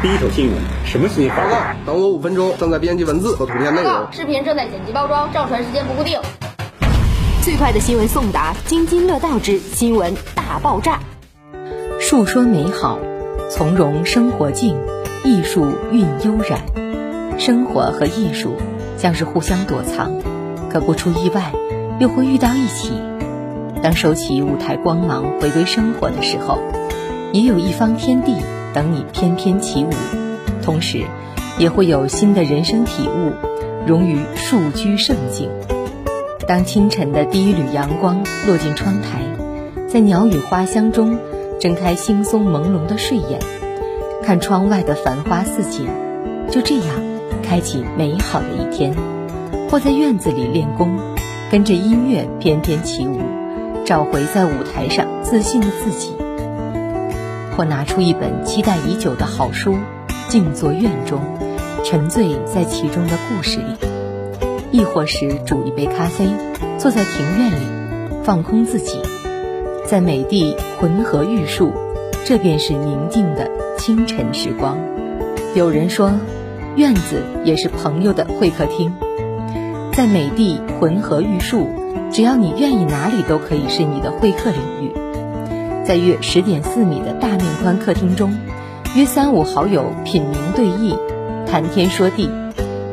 [0.00, 0.56] 第一手新闻，
[0.86, 1.36] 什么新闻？
[1.36, 4.06] 报告，等我五分钟，正在编辑文字和图片内容。
[4.12, 6.20] 视频正在剪辑包装，上传时间不固定。
[7.42, 11.00] 最快的新闻送达，津津乐道之新闻大爆炸。
[11.98, 13.00] 述说美好，
[13.50, 14.76] 从容生活境，
[15.24, 16.60] 艺术韵悠然。
[17.36, 18.54] 生活和艺术
[18.98, 20.12] 像是互相躲藏，
[20.72, 21.52] 可不出意外，
[21.98, 22.92] 又会遇到一起。
[23.82, 26.60] 当收起舞台光芒，回归生活的时候，
[27.32, 28.36] 也有一方天地
[28.74, 29.90] 等你翩翩起舞。
[30.62, 31.04] 同时，
[31.58, 33.32] 也会有新的人生体悟，
[33.86, 35.50] 融于数居胜境。
[36.46, 39.20] 当清晨的第一缕阳光落进窗台，
[39.86, 41.18] 在鸟语花香中
[41.60, 43.40] 睁开惺忪朦胧的睡眼，
[44.22, 45.86] 看窗外的繁花似锦，
[46.50, 46.86] 就这样
[47.42, 48.94] 开启美好的一天。
[49.70, 50.98] 或在院子里练功，
[51.50, 53.20] 跟着音乐翩翩起舞，
[53.84, 56.12] 找回在舞台上自信的自己；
[57.58, 59.74] 或拿出一本期待已久的好书，
[60.28, 61.18] 静坐院中，
[61.84, 63.74] 沉醉在其中的故事里。
[64.70, 66.28] 亦或是煮一杯咖啡，
[66.78, 67.66] 坐在庭院里，
[68.22, 69.02] 放空自己，
[69.84, 71.72] 在美地浑河玉树，
[72.24, 74.78] 这便是宁静的清晨时光。
[75.56, 76.12] 有人说，
[76.76, 78.94] 院子也是朋友的会客厅。
[79.94, 81.66] 在美地浑河玉树，
[82.12, 84.92] 只要你愿意，哪里都可以是你的会客领域。
[85.88, 88.38] 在约十点四米的大面宽客厅中，
[88.94, 90.94] 约三五好友品茗对弈，
[91.46, 92.28] 谈天说地，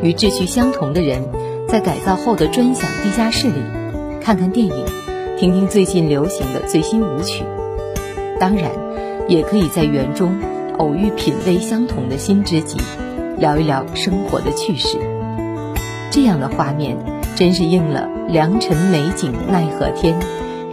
[0.01, 1.21] 与志趣相同的人。
[1.67, 3.55] 在改造后的专享地下室里，
[4.21, 4.85] 看看电影，
[5.37, 7.43] 听听最近流行的最新舞曲。
[8.39, 8.71] 当然，
[9.27, 10.39] 也可以在园中
[10.77, 12.77] 偶遇品味相同的新知己，
[13.37, 14.97] 聊一聊生活的趣事。
[16.11, 16.95] 这样的画面，
[17.35, 20.17] 真是应了“良辰美景奈何天，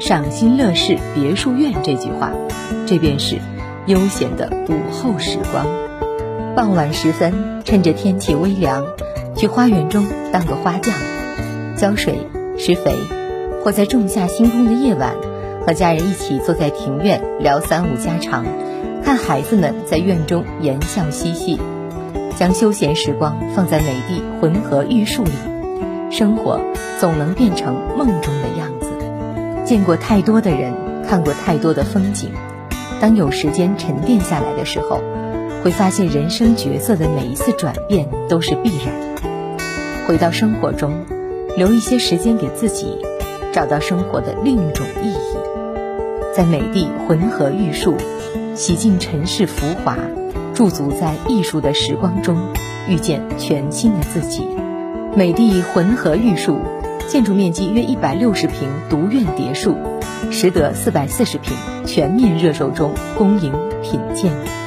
[0.05, 2.33] 赏心乐事别墅院”这句话。
[2.89, 3.39] 这便是
[3.87, 5.65] 悠闲的午后时光。
[6.57, 8.85] 傍晚时分，趁着天气微凉。
[9.37, 10.93] 去花园中当个花匠，
[11.77, 12.19] 浇水、
[12.59, 12.97] 施肥，
[13.63, 15.15] 或在仲夏星空的夜晚，
[15.65, 18.45] 和家人一起坐在庭院聊三五家常，
[19.05, 21.61] 看孩子们在院中言笑嬉戏，
[22.37, 25.31] 将休闲时光放在美的浑河玉树里，
[26.11, 26.61] 生活
[26.99, 28.92] 总能变成梦中的样子。
[29.73, 30.75] 见过太多的人，
[31.09, 32.31] 看过太多的风景，
[33.01, 35.01] 当有时间沉淀下来的时候，
[35.65, 38.95] 会发现人生角色的每一次转变都是必然。
[40.07, 41.07] 回到生活中，
[41.57, 42.99] 留一些时间给自己，
[43.51, 45.37] 找到生活的另一种意义。
[46.35, 47.97] 在美的浑河玉树，
[48.55, 49.97] 洗净尘世浮华，
[50.53, 52.37] 驻足在艺术的时光中，
[52.91, 54.47] 遇见全新的自己。
[55.17, 56.59] 美的浑河玉树，
[57.13, 59.77] 建筑面积约一百六十平，独院别墅，
[60.31, 63.53] 实得四百四十平，全面热售中，恭迎
[63.83, 64.62] 品鉴。